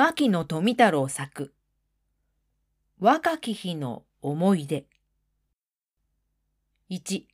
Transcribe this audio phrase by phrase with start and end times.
[0.00, 1.52] 牧野富太郎作。
[3.00, 4.84] 若き日の思い出。
[6.88, 7.24] 1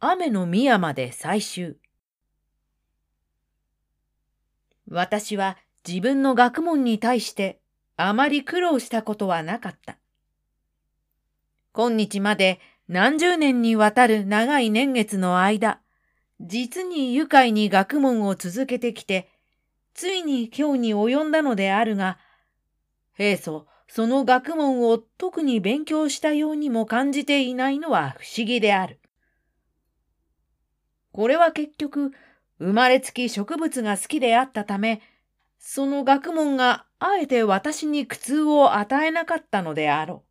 [0.00, 1.76] 雨の宮山で最終
[4.88, 7.60] 私は自分の学問に対して
[7.98, 9.98] あまり苦労したことはなかった。
[11.74, 12.58] 今日まで
[12.88, 15.82] 何十年にわたる長い年月の間、
[16.40, 19.33] 実に愉快に学問を続けてきて、
[19.94, 22.18] ついに今日に及んだのであるが、
[23.16, 28.98] 平素、その学問を特に勉強したようにも感じていないのは不思議である。
[31.12, 32.12] これは結局、
[32.58, 35.00] 生まれつき植物が好きであったため、
[35.58, 40.24] その学問があえて私に苦痛を与えなかったのであろ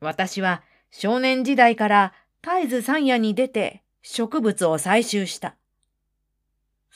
[0.00, 0.04] う。
[0.04, 5.56] 私は少年時代から絶えず山野に出て植物を採集した。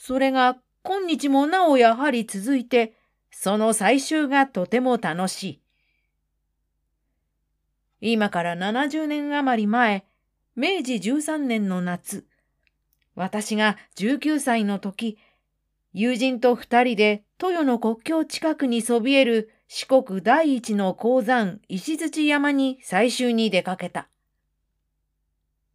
[0.02, 2.94] それが今日もなおやはり続いて、
[3.30, 5.60] その採集がとても楽し
[8.00, 8.12] い。
[8.14, 10.06] 今から70年余り前、
[10.56, 12.24] 明治13年の夏、
[13.14, 15.18] 私が19歳の時、
[15.92, 24.08] 友人と二人で豊の国境近くにそびえる四国第一の鉱山石槌山に採集に出かけた。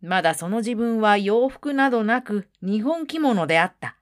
[0.02, 3.98] まだその自分は洋服などなく日本着物であった。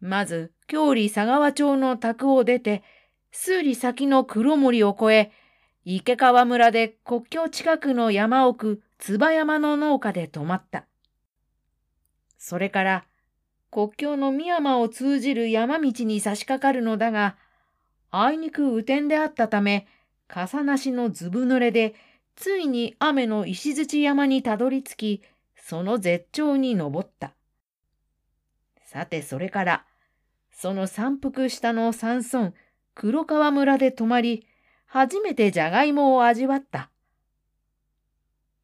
[0.00, 2.82] まず、京里佐川町の宅を出て、
[3.32, 5.32] 数里先の黒森を越え、
[5.84, 10.86] 池川村で国境近くの山奥、椿山の農家で泊まった。
[12.38, 13.04] それから、
[13.70, 17.36] 国境の深山を通じる山道に差し掛かるのだが、
[18.10, 19.86] あいにく雨天であったため、
[20.26, 21.94] 傘なしのずぶ濡れで、
[22.36, 25.22] ついに雨の石槌山にたどり着き、
[25.56, 27.34] その絶頂に登った。
[28.84, 29.84] さてそれから、
[30.60, 32.52] その山腹下の山村、
[32.94, 34.46] 黒川村で泊まり、
[34.84, 36.90] 初めてじゃがいもを味わった。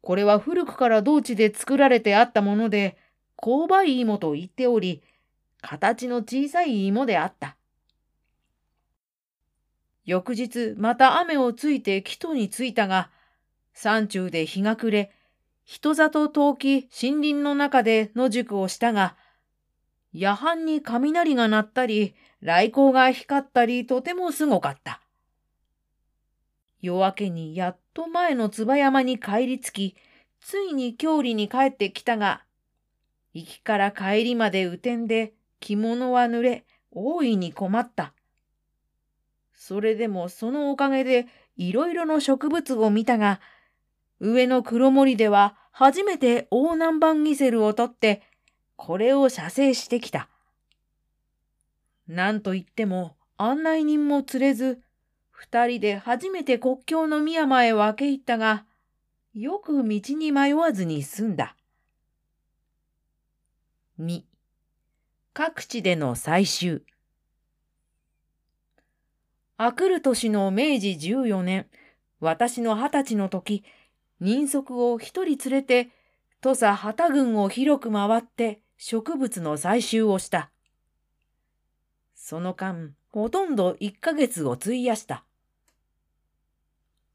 [0.01, 2.99] これは古くから道地で作られてあったもので、
[3.35, 5.01] 勾配芋と言っており、
[5.61, 7.57] 形の小さい芋であった。
[10.05, 13.09] 翌日、また雨をついて木戸に着いたが、
[13.73, 15.11] 山中で日が暮れ、
[15.65, 19.15] 人里遠き森林の中で野宿をしたが、
[20.19, 24.99] 夜半に雷が鳴ったり、雷光が光ったり、とてもすごかった。
[26.81, 29.95] 夜明けにやっと前の椿山に帰り着き、
[30.41, 32.41] ついに郷里に帰ってきたが、
[33.35, 38.11] 行きから帰りまで雨天で着物は濡れ、大いに困った。
[39.53, 41.27] それでもそのおかげで
[41.57, 43.39] いろいろの植物を見たが、
[44.19, 48.23] 上の黒森では初めて大南蛮ギセルを取って
[48.77, 50.29] これを写生してきた。
[52.07, 54.81] なんといっても案内人も連れず、
[55.29, 58.65] 二人で初めて国境の宮山へ分け入ったが、
[59.33, 61.55] よく道に迷わずに済んだ。
[63.97, 64.25] 二、
[65.33, 66.83] 各地での採集。
[69.57, 71.67] あくる年の明治14年、
[72.19, 73.63] 私の二十歳の時、
[74.19, 75.89] 人足を一人連れて、
[76.41, 80.51] 土佐旗郡を広く回って植物の採集をした。
[82.15, 85.23] その間、ほとんど1ヶ月を費やした。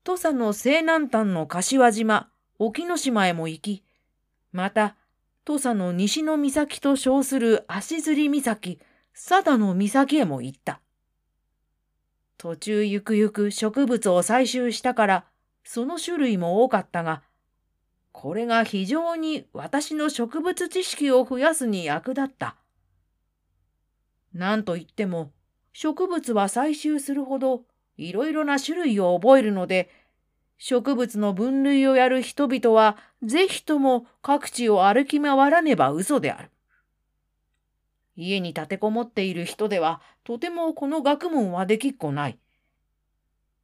[0.02, 2.28] 土佐の西南端の柏島、
[2.58, 3.84] 沖ノ島へも行き、
[4.50, 4.96] また、
[5.44, 8.80] 土佐の西の岬と称する足摺岬、
[9.14, 10.80] 佐田の岬へも行った。
[12.38, 15.24] 途中ゆくゆく植物を採集したから、
[15.62, 17.22] その種類も多かったが、
[18.12, 22.56] これが非常に私の植物知識を増やすに役立った。
[24.32, 25.32] なんといっても、
[25.72, 27.62] 植物は採集するほど
[27.96, 29.90] いろいろな種類を覚えるので、
[30.58, 36.50] 植物の分類をやる人々はぜひとも各地を歩き回らねば嘘である。
[38.14, 42.38] 家に立てこもっている人ではとてもこの学問はできっこない。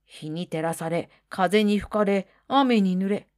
[0.04, 3.28] 日に照らされ、風に吹かれ、雨に濡れ、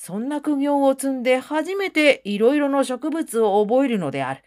[0.00, 4.44] そんな苦行を積んで初めていろいろの植物を覚えるのである。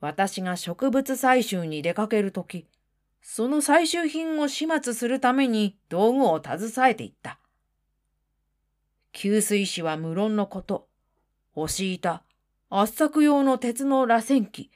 [0.00, 2.66] 私が植物採集に出かけるとき、
[3.22, 7.38] その採集品を始末するために道具を携えていった。
[9.12, 10.88] 給水紙は無論のこと、
[11.54, 12.22] 押し板、
[12.68, 14.70] 圧搾用の鉄の螺旋機、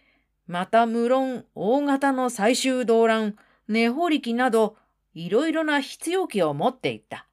[0.47, 3.37] また無論大型の採集動乱、
[3.69, 4.79] 根掘り機など、
[5.13, 7.27] いろいろな必要機を持っていった。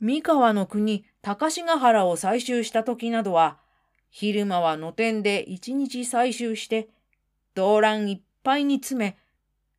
[0.00, 3.58] 三河の国高志ヶ原を採集した時などは、
[4.08, 6.88] 昼間は野天で一日採集して、
[7.54, 9.18] 動乱いっぱいに詰め、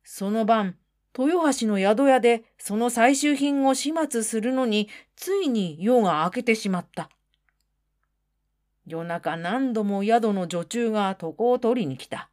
[0.04, 0.76] その晩、
[1.18, 7.10] 豊橋の宿屋でその採集品を始末するのに、ついに夜が明けてしまった。
[8.86, 12.30] 夜中何度も宿の女中が床を取りに来た。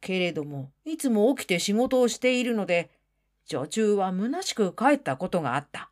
[0.00, 2.90] けれども、いつも起きて仕事をしているので、
[3.44, 5.90] 女中は虚しく帰ったことがあった。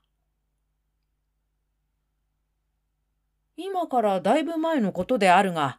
[3.57, 5.79] 今からだいぶ前のことであるが、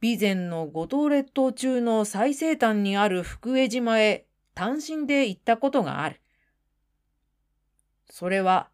[0.00, 6.20] 備前の五島列島中の最西端にある福江島へ単身で行ったことがある。
[8.08, 8.68] それは、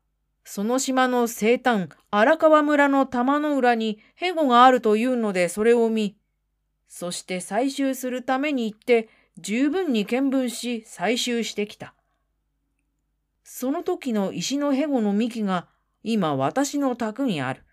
[0.44, 6.16] その島の西端荒川村の玉の裏にヘゴがあるというのでそれを見、
[6.88, 11.94] そして採集するために行って十分に見聞し採集してきた。
[13.44, 15.68] その時の石のヘゴの幹が
[16.02, 17.64] 今私の宅にある。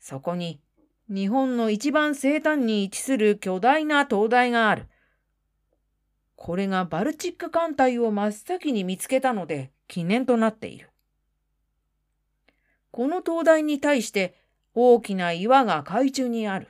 [0.00, 0.60] そこに
[1.08, 4.86] 日本の一番西端に位置する巨大な灯台がある。
[6.36, 10.90] これがバルチック艦隊を真っ先に見つけたので記念となっている。
[12.90, 14.36] この灯台に対して
[14.74, 16.68] 大きな岩が海中にある。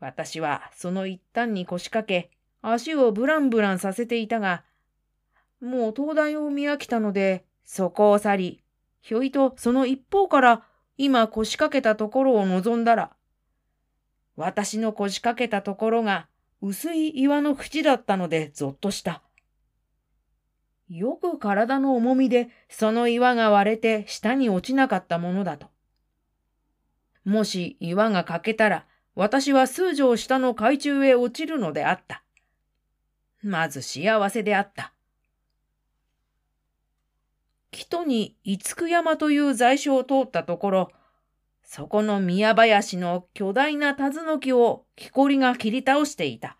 [0.00, 2.30] 私はその一端に腰掛け、
[2.62, 4.64] 足をブランブランさせていたが、
[5.60, 8.64] もう灯台を見飽きたので、そこを去り、
[9.00, 10.62] ひょいとその一方から
[10.98, 13.10] 今腰掛けたところを望んだら、
[14.36, 16.28] 私の腰掛けたところが
[16.60, 19.22] 薄い岩の縁だったのでぞっとした。
[20.88, 25.68] よく体の重みでその岩が割れて下に落ちなかったものだと。
[27.24, 32.22] もし岩が欠けたら私は数畳下の海中へ落ちるのであった。
[33.42, 34.92] まず幸せであった。
[37.84, 40.92] 木に五九山という在所を通ったところ、
[41.62, 46.56] そこの宮林の巨大なタズの木を木こりが切り倒していた。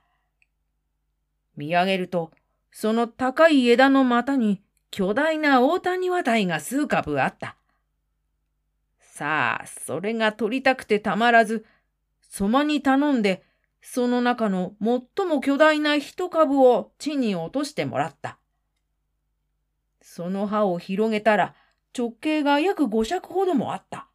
[1.56, 2.32] 見上げると、
[2.70, 4.60] その高い枝の股に
[4.90, 7.56] 巨大な大谷渡台が数株あった。
[9.00, 11.64] さあ、それが取りたくてたまらず、
[12.20, 13.42] そまに頼んで、
[13.80, 18.38] その中の最も巨大な一株を地に落としてもらった。
[20.08, 21.56] その葉を広げたら
[21.96, 24.06] 直径が約五尺ほどもあった。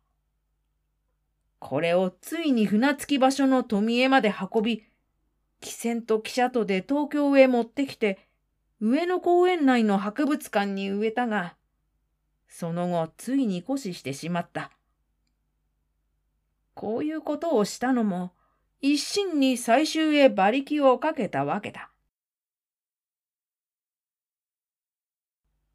[1.60, 4.86] これをついに船着き場所の富江まで運び、
[5.60, 8.26] 汽船と汽車とで東京へ持ってきて、
[8.80, 11.56] 上野公園内の博物館に植えたが、
[12.48, 14.72] その後ついに枯死してしまった。
[16.74, 18.32] こういうことをしたのも、
[18.80, 21.91] 一心に採集へ馬力をかけたわけだ。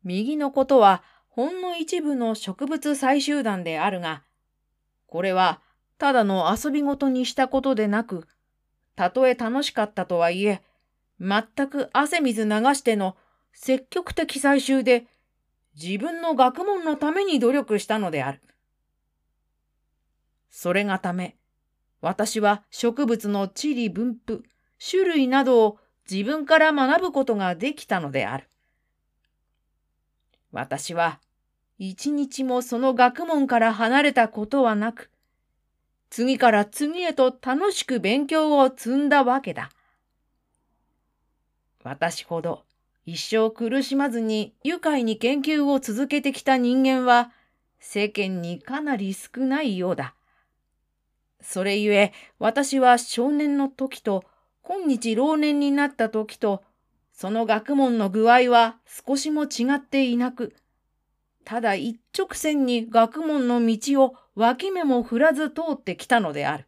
[0.07, 4.23] 右のことはほんの一部の植物採集団であるが、
[5.09, 5.61] これは
[5.99, 8.29] ただの遊びごとにしたことでなく、
[8.95, 10.63] たとえ楽しかったとはいえ、
[11.21, 13.17] 全く汗水流しての
[13.53, 15.07] 積極的採集で
[15.75, 18.41] 自分の学問のために努力したのである。
[20.51, 21.37] それがため、
[22.01, 24.45] 私は植物の地理分布、
[24.79, 25.79] 種類などを
[26.09, 28.49] 自分から学ぶことができたのである。
[30.57, 31.21] 私は
[31.79, 35.11] 一日もその学問から離れたことはなく、
[36.09, 39.71] 次から次へと楽しく勉強を積んだわけだ。
[41.85, 42.65] 私ほど
[43.05, 47.33] 一生苦しまずに愉快に研究を続けてきた人間は
[47.79, 50.15] 世間にかなり少ないようだ。
[51.43, 54.25] それゆえ、私は少年の時と、
[54.63, 56.63] 今日老年になった時と、
[57.17, 60.55] その学問の具合は少しも違っていなく、
[61.47, 66.67] ただ一直線に学問の道を脇目も振らず通ってきたのである。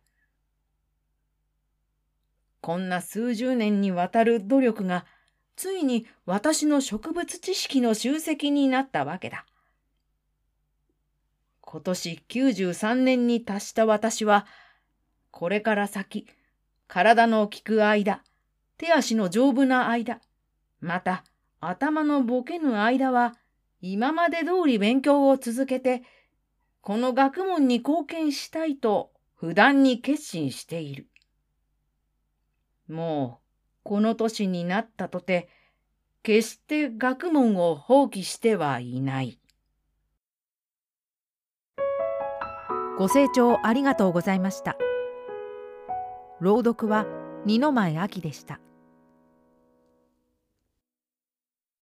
[2.63, 5.05] こんな数十年にわたる努力が、
[5.55, 9.45] ついに私の植物知識の集積になったわけだ。
[11.61, 14.47] 今年93年に達した私は、
[15.31, 16.27] これから先、
[16.87, 18.23] 体の効く間、
[18.79, 20.21] 手足の丈夫な間、
[20.81, 21.25] また
[21.61, 23.35] 頭のボケぬ間は、
[23.81, 26.03] 今まで通り勉強を続けて、
[26.81, 31.09] この学問に貢献したいと不断に決心している。
[32.89, 33.49] もう、
[33.83, 35.49] この年になったとて、
[36.23, 39.39] 決して学問を放棄してはいない。
[42.99, 44.77] ご清聴ありがとうございました。
[46.41, 47.07] 朗読は
[47.45, 48.61] 二の前秋でした。